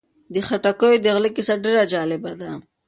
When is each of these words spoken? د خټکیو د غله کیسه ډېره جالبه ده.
د 0.33 0.35
خټکیو 0.47 1.01
د 1.03 1.05
غله 1.15 1.29
کیسه 1.35 1.55
ډېره 1.63 1.83
جالبه 1.93 2.31
ده. 2.39 2.51